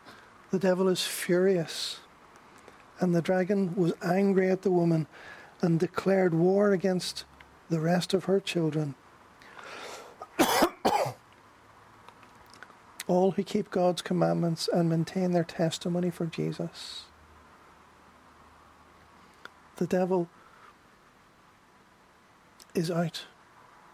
[0.52, 2.00] the devil is furious.
[3.00, 5.06] And the dragon was angry at the woman
[5.62, 7.26] and declared war against
[7.70, 8.96] the rest of her children.
[13.08, 17.04] All who keep God's commandments and maintain their testimony for Jesus.
[19.76, 20.28] The devil
[22.74, 23.26] is out.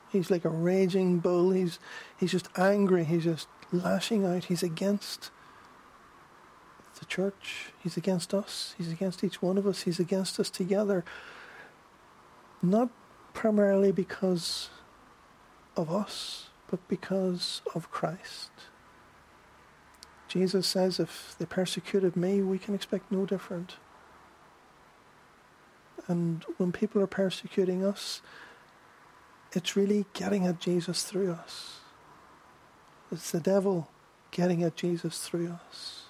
[0.10, 1.52] He's like a raging bull.
[1.52, 1.80] He's,
[2.18, 3.04] he's just angry.
[3.04, 4.46] He's just lashing out.
[4.46, 5.32] He's against
[7.04, 7.74] the church.
[7.84, 8.74] He's against us.
[8.78, 9.82] He's against each one of us.
[9.82, 11.04] He's against us together
[12.62, 12.90] not
[13.34, 14.70] primarily because
[15.76, 18.52] of us, but because of Christ.
[20.30, 23.76] Jesus says, if they persecuted me, we can expect no different.
[26.08, 28.22] And when people are persecuting us,
[29.52, 31.82] it's really getting at Jesus through us.
[33.12, 33.90] It's the devil
[34.32, 36.03] getting at Jesus through us.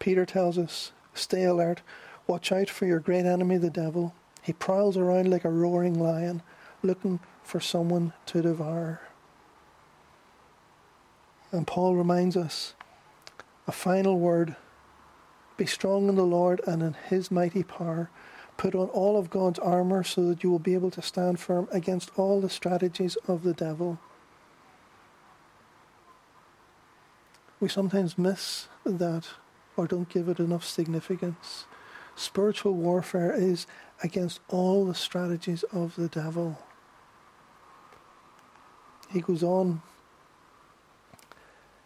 [0.00, 1.82] Peter tells us, stay alert.
[2.26, 4.14] Watch out for your great enemy, the devil.
[4.42, 6.42] He prowls around like a roaring lion,
[6.82, 9.00] looking for someone to devour.
[11.52, 12.74] And Paul reminds us
[13.68, 14.56] a final word
[15.56, 18.08] be strong in the Lord and in his mighty power.
[18.56, 21.68] Put on all of God's armour so that you will be able to stand firm
[21.70, 23.98] against all the strategies of the devil.
[27.60, 29.28] We sometimes miss that
[29.80, 31.64] or don't give it enough significance.
[32.14, 33.66] Spiritual warfare is
[34.02, 36.58] against all the strategies of the devil.
[39.10, 39.80] He goes on.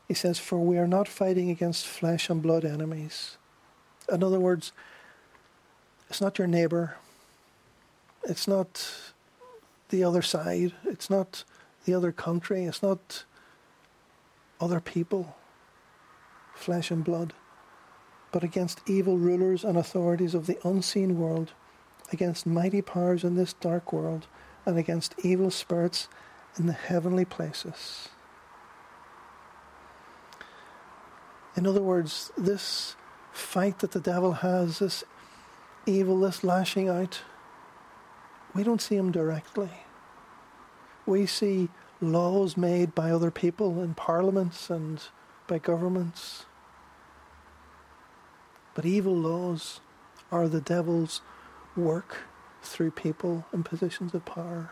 [0.09, 3.39] He says, For we are not fighting against flesh and blood enemies.
[4.13, 4.73] In other words,
[6.11, 6.97] it's not your neighbor.
[8.25, 9.15] It's not
[9.91, 10.73] the other side.
[10.85, 11.45] It's not
[11.85, 12.65] the other country.
[12.65, 13.23] It's not
[14.61, 15.37] other people,
[16.57, 17.35] flesh and blood
[18.35, 21.53] but against evil rulers and authorities of the unseen world,
[22.13, 24.27] against mighty powers in this dark world,
[24.67, 26.09] and against evil spirits
[26.59, 28.09] in the heavenly places.
[31.57, 32.97] In other words, this
[33.31, 35.05] fight that the devil has, this
[35.87, 37.21] evil, this lashing out,
[38.53, 39.71] we don't see him directly.
[41.07, 41.69] We see
[42.01, 45.01] laws made by other people in parliaments and
[45.47, 46.47] by governments.
[48.75, 49.81] But evil laws
[50.31, 51.21] are the devil's
[51.77, 52.19] work
[52.63, 54.71] through people in positions of power.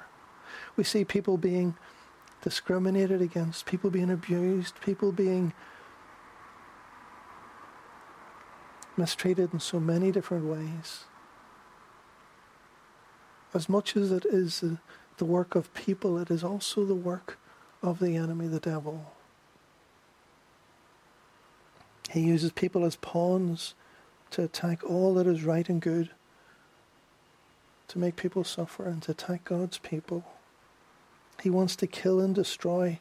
[0.76, 1.76] We see people being
[2.42, 5.52] discriminated against, people being abused, people being
[8.96, 11.04] mistreated in so many different ways.
[13.54, 14.60] As much as it is
[15.18, 17.38] the, work of people, it is also the work
[17.80, 19.12] of the enemy, the devil.
[22.10, 23.74] He uses people as pawns
[24.32, 26.10] to attack all that is right and good,
[27.88, 30.24] to make people suffer, and to attack God's people.
[31.42, 32.98] He wants to kill and destroy.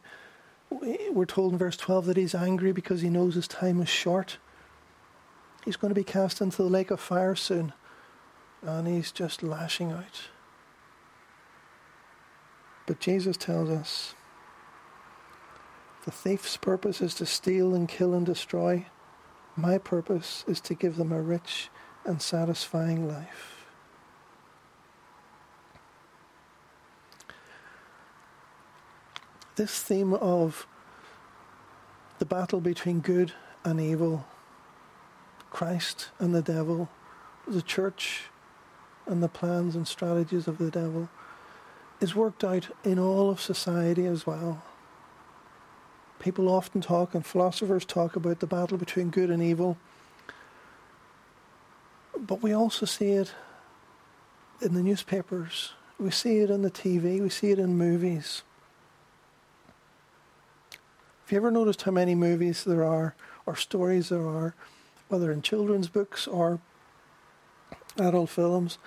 [0.70, 4.38] We're told in verse 12 that he's angry because he knows his time is short.
[5.66, 7.74] He's going to be cast into the lake of fire soon,
[8.62, 10.30] and he's just lashing out.
[12.88, 14.16] But Jesus tells us
[16.04, 18.88] the thief's purpose is to steal and kill and destroy.
[19.56, 21.70] My purpose is to give them a rich
[22.06, 23.66] and satisfying life.
[29.56, 30.66] This theme of
[32.20, 33.34] the battle between good
[33.64, 34.26] and evil,
[35.50, 36.90] Christ and the devil,
[37.48, 38.24] the church
[39.06, 41.10] and the plans and strategies of the devil,
[42.00, 44.64] is worked out in all of society as well.
[46.22, 49.76] People often talk, and philosophers talk about the battle between good and evil.
[52.16, 53.34] But we also see it
[54.62, 58.44] in the newspapers, we see it on the TV, we see it in movies.
[61.24, 63.16] Have you ever noticed how many movies there are,
[63.48, 64.54] or stories there are,
[65.08, 66.60] whether in children's books or
[67.98, 68.78] adult films?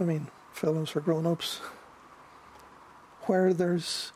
[0.00, 1.60] I mean, films for grown ups,
[3.26, 4.10] where there's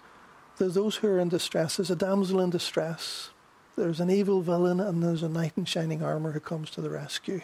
[0.59, 1.77] there's those who are in distress.
[1.77, 3.31] There's a damsel in distress.
[3.77, 6.91] There's an evil villain, and there's a knight in shining armour who comes to the
[6.91, 7.41] rescue.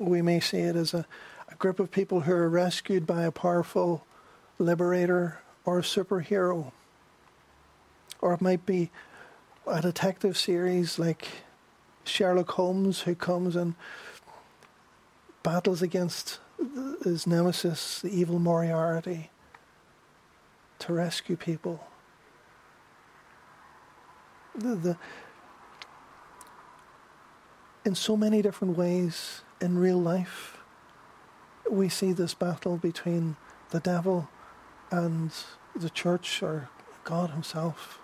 [0.00, 1.06] We may see it as a,
[1.50, 4.06] a group of people who are rescued by a powerful
[4.58, 6.72] liberator or a superhero.
[8.22, 8.90] Or it might be
[9.66, 11.28] a detective series like
[12.04, 13.74] Sherlock Holmes who comes and
[15.42, 16.38] battles against
[17.04, 19.31] his nemesis, the evil Moriarty
[20.82, 21.80] to rescue people.
[24.54, 24.96] The, the,
[27.84, 30.58] in so many different ways in real life,
[31.70, 33.36] we see this battle between
[33.70, 34.28] the devil
[34.90, 35.32] and
[35.74, 36.68] the church or
[37.04, 38.00] God Himself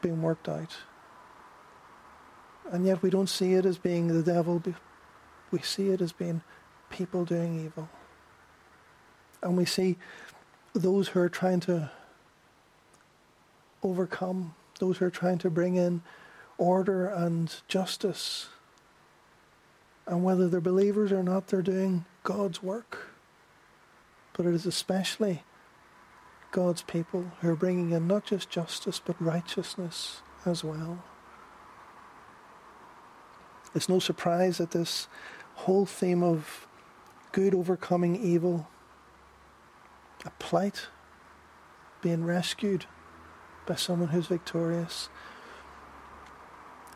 [0.00, 0.76] being worked out.
[2.72, 4.62] And yet we don't see it as being the devil,
[5.50, 6.40] we see it as being
[6.88, 7.88] people doing evil.
[9.42, 9.96] And we see
[10.72, 11.90] those who are trying to
[13.82, 16.02] overcome, those who are trying to bring in
[16.58, 18.48] order and justice.
[20.06, 23.08] And whether they're believers or not, they're doing God's work.
[24.32, 25.42] But it is especially
[26.50, 31.02] God's people who are bringing in not just justice, but righteousness as well.
[33.74, 35.06] It's no surprise that this
[35.54, 36.66] whole theme of
[37.32, 38.68] good overcoming evil
[40.24, 40.88] a plight,
[42.02, 42.86] being rescued
[43.66, 45.08] by someone who's victorious,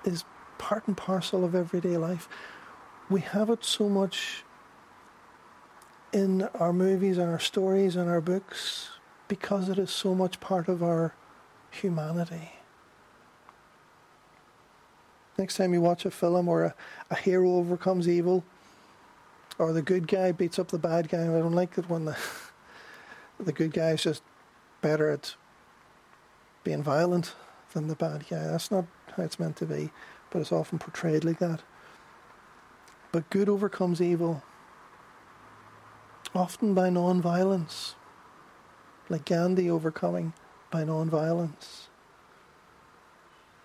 [0.04, 0.24] is
[0.58, 2.28] part and parcel of everyday life.
[3.10, 4.44] We have it so much
[6.12, 8.90] in our movies and our stories and our books
[9.28, 11.14] because it is so much part of our
[11.70, 12.52] humanity.
[15.36, 16.74] Next time you watch a film where a,
[17.10, 18.44] a hero overcomes evil
[19.58, 22.04] or the good guy beats up the bad guy, I don't like it when
[23.44, 24.22] the good guy is just
[24.80, 25.34] better at
[26.62, 27.34] being violent
[27.72, 28.44] than the bad guy.
[28.44, 28.86] That's not
[29.16, 29.90] how it's meant to be,
[30.30, 31.62] but it's often portrayed like that.
[33.12, 34.42] But good overcomes evil,
[36.34, 37.94] often by non violence,
[39.08, 40.32] like Gandhi overcoming
[40.70, 41.88] by non violence.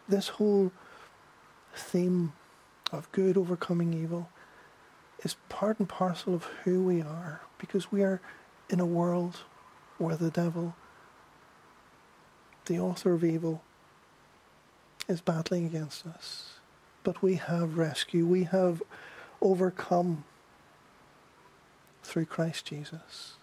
[0.08, 0.72] This whole
[1.76, 2.34] theme
[2.92, 4.30] of good overcoming evil
[5.24, 8.22] is part and parcel of who we are because we are
[8.70, 9.42] in a world
[10.00, 10.76] where the devil,
[12.66, 13.62] the author of evil,
[15.08, 16.54] is battling against us.
[17.04, 18.82] But we have rescue, we have
[19.42, 20.24] overcome
[22.04, 23.34] through Christ Jesus.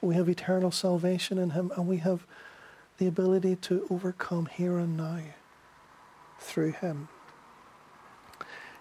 [0.00, 2.26] We have eternal salvation in Him, and we have
[2.98, 5.20] the ability to overcome here and now
[6.38, 7.08] through Him.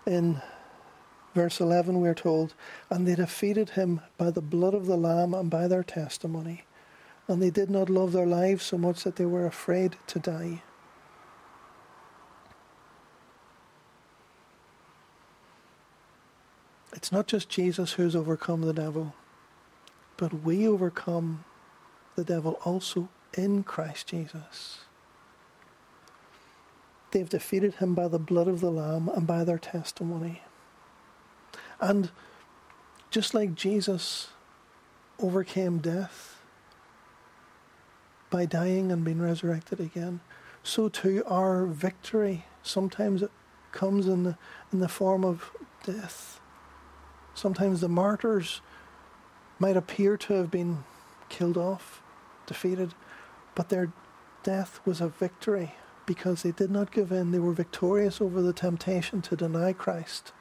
[0.05, 0.41] In
[1.33, 2.53] Verse 11, we're told,
[2.89, 6.65] And they defeated him by the blood of the Lamb and by their testimony.
[7.27, 10.61] And they did not love their lives so much that they were afraid to die.
[16.93, 19.13] It's not just Jesus who's overcome the devil,
[20.17, 21.43] but we overcome
[22.15, 24.79] the devil also in Christ Jesus.
[27.11, 30.41] They've defeated him by the blood of the Lamb and by their testimony.
[31.79, 32.09] And
[33.11, 34.29] just like Jesus
[35.19, 36.32] overcame death
[38.33, 40.19] by dying and being resurrected again,
[40.63, 43.29] so too our victory sometimes it
[43.71, 44.35] comes in the,
[44.71, 45.51] in the form of
[45.85, 46.41] death.
[47.35, 48.61] Sometimes the martyrs
[49.59, 50.83] might appear to have been
[51.29, 52.01] killed off,
[52.47, 52.95] defeated,
[53.53, 53.93] but their
[54.41, 55.75] death was a victory
[56.07, 57.29] because they did not give in.
[57.29, 60.33] They were victorious over the temptation to deny Christ.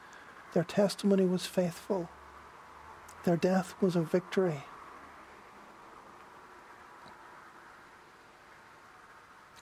[0.55, 2.09] Their testimony was faithful.
[3.23, 4.63] Their death was a victory.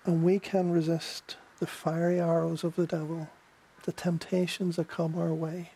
[0.05, 3.29] And we can resist the fiery arrows of the devil,
[3.83, 5.71] the temptations that come our way.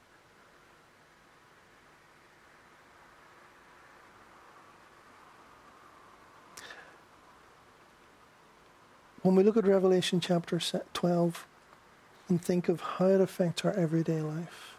[9.21, 10.59] When we look at Revelation chapter
[10.93, 11.47] 12
[12.29, 14.75] and think of how it affects our everyday life,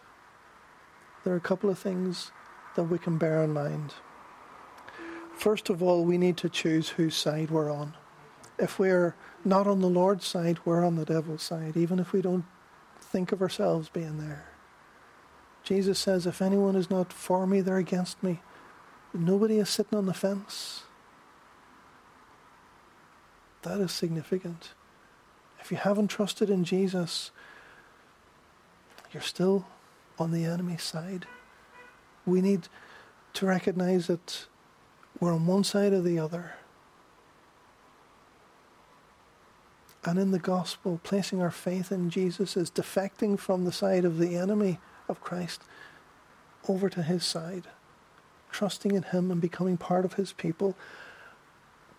[1.24, 2.30] there are a couple of things
[2.76, 3.94] that we can bear in mind.
[5.36, 7.94] First of all, we need to choose whose side we're on.
[8.58, 12.22] If we're not on the Lord's side, we're on the devil's side, even if we
[12.22, 12.44] don't
[13.00, 14.46] think of ourselves being there.
[15.62, 18.40] Jesus says, If anyone is not for me, they're against me.
[19.12, 20.82] Nobody is sitting on the fence.
[23.62, 24.70] That is significant.
[25.60, 27.32] If you haven't trusted in Jesus,
[29.12, 29.66] you're still
[30.18, 31.26] on the enemy's side.
[32.24, 32.68] We need
[33.34, 34.46] to recognize that
[35.18, 36.54] we're on one side or the other.
[40.06, 44.18] And in the gospel, placing our faith in Jesus is defecting from the side of
[44.18, 44.78] the enemy
[45.08, 45.62] of Christ
[46.68, 47.64] over to his side,
[48.50, 50.76] trusting in him and becoming part of his people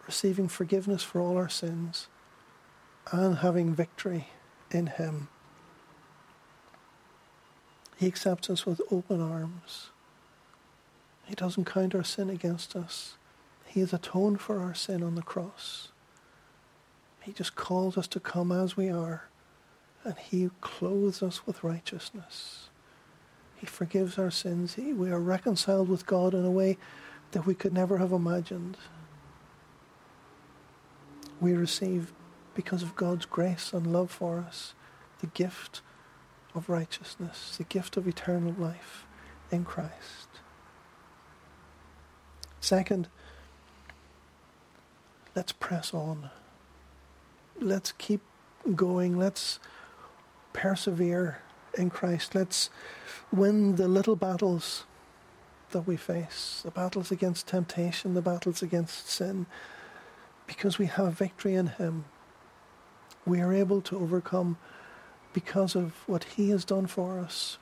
[0.07, 2.07] receiving forgiveness for all our sins,
[3.11, 4.29] and having victory
[4.71, 5.27] in Him.
[7.97, 9.89] He accepts us with open arms.
[11.25, 13.17] He doesn't count our sin against us.
[13.65, 15.89] He has atoned for our sin on the cross.
[17.27, 19.27] He just calls us to come as we are,
[20.05, 22.69] and He clothes us with righteousness.
[23.57, 24.75] He forgives our sins.
[24.75, 26.77] He, we are reconciled with God in a way
[27.31, 28.77] that we could never have imagined
[31.41, 32.13] we receive
[32.55, 34.73] because of God's grace and love for us
[35.19, 35.81] the gift
[36.55, 39.05] of righteousness, the gift of eternal life
[39.51, 40.29] in Christ.
[42.61, 43.09] Second,
[45.35, 46.29] let's press on.
[47.59, 48.21] Let's keep
[48.75, 49.17] going.
[49.17, 49.59] Let's
[50.53, 51.41] persevere
[51.77, 52.35] in Christ.
[52.35, 52.69] Let's
[53.31, 54.85] win the little battles
[55.71, 59.45] that we face the battles against temptation, the battles against sin,
[60.45, 62.05] because we have victory in Him.
[63.25, 64.57] We are able to overcome
[65.33, 67.57] because of what He has done for us.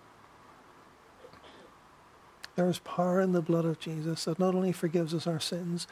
[2.55, 5.87] There is power in the blood of Jesus that not only forgives us our sins,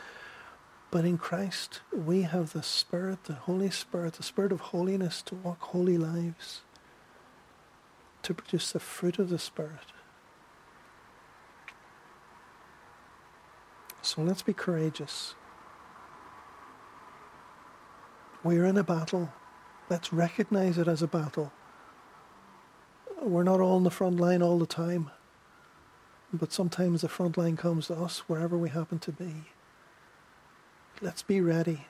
[0.93, 5.33] but in Christ we have the Spirit, the Holy Spirit, the Spirit of holiness to
[5.33, 6.61] walk holy lives,
[8.21, 9.91] to produce the fruit of the Spirit.
[14.03, 15.33] So let's be courageous.
[18.43, 19.33] We're in a battle.
[19.89, 21.51] Let's recognize it as a battle.
[23.19, 25.09] We're not all in the front line all the time,
[26.31, 29.45] but sometimes the front line comes to us wherever we happen to be.
[31.03, 31.85] Let's be ready.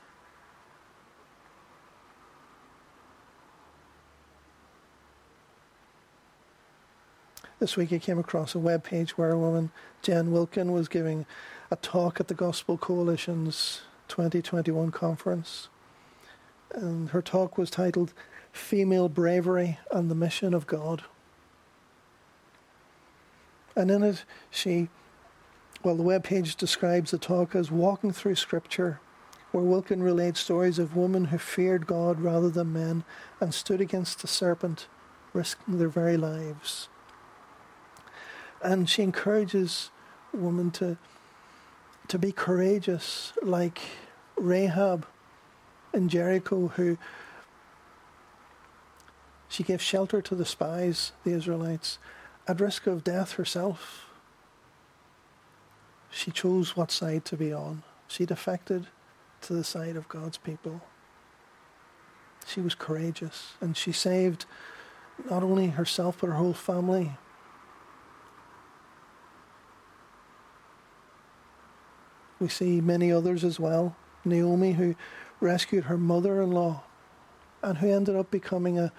[7.59, 9.70] This week I came across a web page where a woman,
[10.01, 11.28] Jen Wilkin, was giving
[11.70, 15.70] a talk at the Gospel Coalition's 2021 conference
[16.74, 18.14] and her talk was titled
[18.51, 21.03] Female Bravery and the Mission of God.
[23.76, 24.89] And in it, she,
[25.84, 28.99] well, the web page describes the talk as walking through Scripture,
[29.54, 33.04] where Wilkin relates stories of women who feared God rather than men
[33.39, 34.88] and stood against the serpent,
[35.32, 36.89] risking their very lives.
[38.64, 39.91] And she encourages
[40.34, 40.97] women to,
[42.08, 43.80] to be courageous, like
[44.36, 45.06] Rahab,
[45.93, 46.97] in Jericho who
[49.47, 51.99] she gave shelter to the spies, the Israelites,
[52.47, 54.08] at risk of death herself,
[56.10, 57.84] she chose what side to be on.
[58.08, 58.88] She defected
[59.44, 60.82] to the side of God's people.
[62.46, 64.46] She was courageous and she saved
[65.30, 67.18] not only herself but her whole family.
[72.39, 73.96] We see many others as well.
[74.26, 74.96] Naomi, who
[75.39, 76.84] rescued her mother in law
[77.62, 78.91] and who ended up becoming a,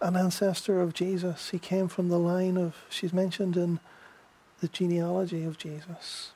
[0.00, 1.50] an ancestor of Jesus.
[1.50, 3.80] He came from the line of, she's mentioned in
[4.60, 6.32] the genealogy of Jesus.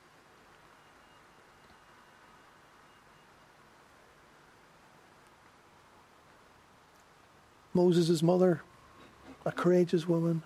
[7.72, 8.62] Moses' mother,
[9.44, 10.42] a courageous woman.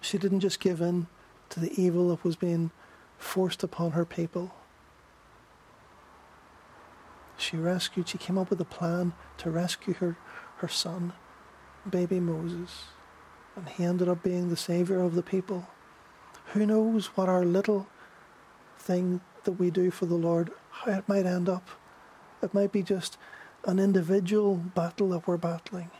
[0.00, 1.06] She didn't just give in
[1.50, 2.70] to the evil that was being
[3.18, 4.54] forced upon her people.
[7.36, 10.16] She rescued, she came up with a plan to rescue her,
[10.56, 11.12] her son,
[11.88, 12.84] baby Moses.
[13.54, 15.68] And he ended up being the savior of the people.
[16.52, 17.86] Who knows what our little
[18.78, 21.68] thing that we do for the Lord, how it might end up.
[22.42, 23.18] It might be just
[23.64, 25.90] an individual battle that we're battling,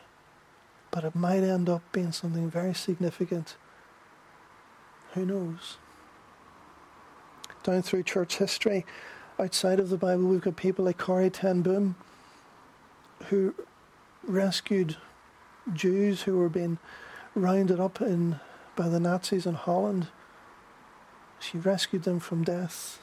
[0.91, 3.57] but it might end up being something very significant.
[5.13, 5.77] Who knows?
[7.63, 8.87] Down through church history,
[9.39, 11.97] outside of the Bible, we've got people like Corrie ten Boom
[13.27, 13.55] who
[14.23, 14.97] rescued
[15.73, 16.79] Jews who were being
[17.35, 18.41] rounded up in
[18.77, 20.09] by the Nazis in Holland.
[21.41, 23.01] She rescued them from death.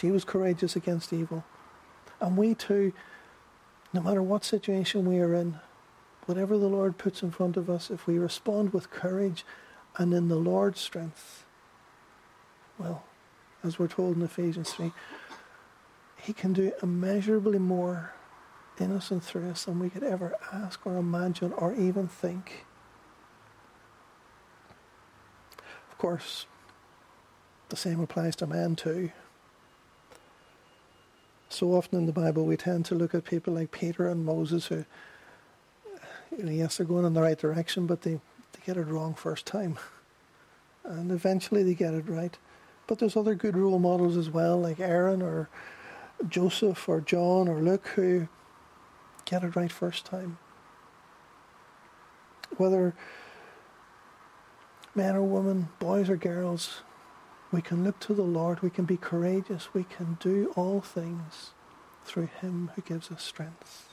[0.00, 1.44] She was courageous against evil.
[2.20, 2.94] And we too,
[3.92, 5.60] no matter what situation we are in,
[6.24, 9.44] whatever the Lord puts in front of us, if we respond with courage
[9.98, 11.44] and in the Lord's strength,
[12.78, 13.04] well,
[13.62, 14.90] as we're told in Ephesians 3,
[16.16, 18.14] He can do immeasurably more
[18.78, 22.64] in us and through us than we could ever ask or imagine or even think.
[25.90, 26.46] Of course,
[27.68, 29.10] the same applies to men too.
[31.50, 34.66] So often in the Bible, we tend to look at people like Peter and Moses
[34.66, 34.84] who,
[36.36, 38.20] you know, yes, they're going in the right direction, but they,
[38.52, 39.78] they get it wrong first time.
[40.82, 42.36] And eventually they get it right.
[42.86, 45.50] But there's other good role models as well, like Aaron or
[46.26, 48.28] Joseph or John or Luke, who
[49.26, 50.38] get it right first time.
[52.56, 52.94] Whether
[54.94, 56.80] men or women, boys or girls,
[57.52, 61.50] we can look to the Lord, we can be courageous, we can do all things
[62.04, 63.88] through Him who gives us strength.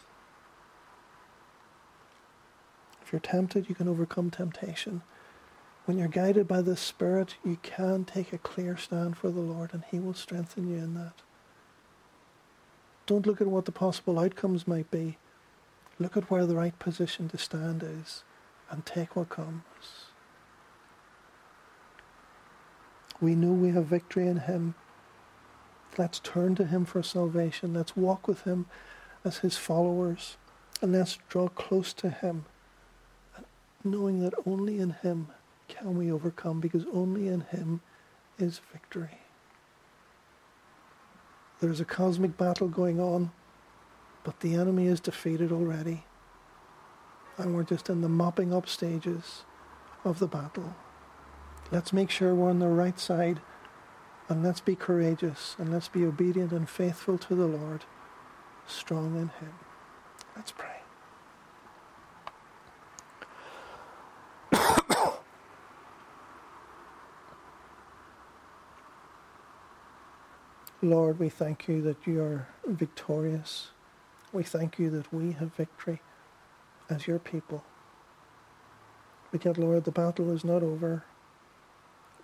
[3.02, 5.02] If you're tempted, you can overcome temptation.
[5.86, 9.74] When you're guided by the Spirit, you can take a clear stand for the Lord,
[9.74, 11.14] and He will strengthen you in that.
[13.06, 15.18] Don't look at what the possible outcomes might be.
[15.98, 18.24] Look at where the right position to stand is,
[18.70, 20.07] and take what comes.
[23.20, 24.76] We know we have victory in Him.
[25.98, 27.74] Let's turn to Him for salvation.
[27.74, 28.68] Let's walk with Him
[29.26, 30.38] as His followers.
[30.82, 32.46] And let's draw close to Him,
[33.84, 35.30] knowing that only in Him
[35.68, 37.82] can we overcome, because only in Him
[38.38, 39.18] is victory.
[41.60, 43.32] There's a cosmic battle going on,
[44.24, 46.04] but the enemy is defeated already.
[47.40, 49.44] And we're just in the mopping up stages
[50.04, 50.76] of the battle.
[51.70, 53.42] Let's make sure we're on the right side
[54.30, 57.84] and let's be courageous and let's be obedient and faithful to the Lord,
[58.66, 59.54] strong in Him.
[60.34, 60.76] Let's pray.
[70.82, 73.72] Lord, we thank you that you are victorious.
[74.32, 76.00] We thank you that we have victory
[76.90, 77.66] as your people.
[79.34, 81.04] But yet, Lord, the battle is not over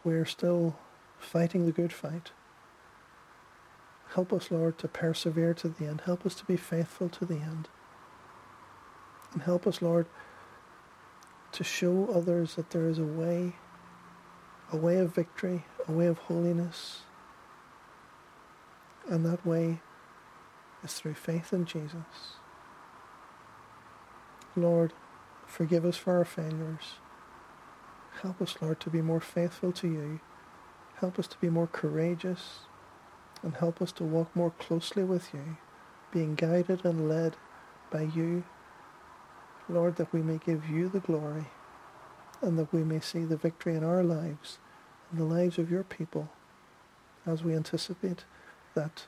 [0.03, 0.75] we're still
[1.17, 2.31] fighting the good fight.
[4.13, 6.01] Help us, Lord, to persevere to the end.
[6.01, 7.67] Help us to be faithful to the end.
[9.33, 10.05] And help us, Lord,
[11.53, 13.53] to show others that there is a way,
[14.71, 17.01] a way of victory, a way of holiness.
[19.09, 19.79] And that way
[20.83, 22.37] is through faith in Jesus.
[24.55, 24.93] Lord,
[25.47, 26.97] forgive us for our failures.
[28.21, 30.19] Help us, Lord, to be more faithful to you.
[30.95, 32.61] Help us to be more courageous
[33.41, 35.57] and help us to walk more closely with you,
[36.11, 37.35] being guided and led
[37.91, 38.43] by you.
[39.67, 41.47] Lord, that we may give you the glory
[42.41, 44.59] and that we may see the victory in our lives
[45.11, 46.29] and the lives of your people
[47.25, 48.25] as we anticipate
[48.75, 49.05] that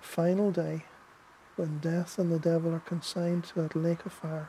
[0.00, 0.84] final day
[1.56, 4.48] when death and the devil are consigned to that lake of fire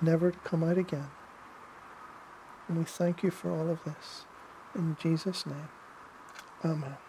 [0.00, 1.08] never to come out again.
[2.72, 4.24] And we thank you for all of this.
[4.74, 5.68] In Jesus' name,
[6.64, 7.01] amen.